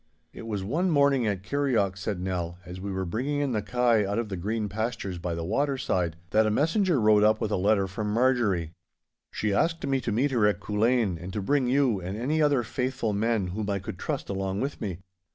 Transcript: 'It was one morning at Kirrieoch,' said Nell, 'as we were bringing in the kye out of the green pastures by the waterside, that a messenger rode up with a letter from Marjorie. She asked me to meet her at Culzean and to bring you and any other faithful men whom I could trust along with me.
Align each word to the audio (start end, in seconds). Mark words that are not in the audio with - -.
'It 0.33 0.47
was 0.47 0.63
one 0.63 0.89
morning 0.89 1.27
at 1.27 1.43
Kirrieoch,' 1.43 1.95
said 1.95 2.19
Nell, 2.19 2.57
'as 2.65 2.81
we 2.81 2.91
were 2.91 3.05
bringing 3.05 3.39
in 3.39 3.51
the 3.51 3.61
kye 3.61 4.03
out 4.03 4.17
of 4.17 4.29
the 4.29 4.35
green 4.35 4.67
pastures 4.67 5.19
by 5.19 5.35
the 5.35 5.43
waterside, 5.43 6.15
that 6.31 6.47
a 6.47 6.49
messenger 6.49 6.99
rode 6.99 7.23
up 7.23 7.39
with 7.39 7.51
a 7.51 7.55
letter 7.55 7.85
from 7.87 8.11
Marjorie. 8.11 8.71
She 9.29 9.53
asked 9.53 9.85
me 9.85 10.01
to 10.01 10.11
meet 10.11 10.31
her 10.31 10.47
at 10.47 10.59
Culzean 10.59 11.19
and 11.21 11.31
to 11.33 11.39
bring 11.43 11.67
you 11.67 11.99
and 12.01 12.17
any 12.17 12.41
other 12.41 12.63
faithful 12.63 13.13
men 13.13 13.49
whom 13.49 13.69
I 13.69 13.77
could 13.77 13.99
trust 13.99 14.27
along 14.27 14.59
with 14.59 14.81
me. 14.81 14.97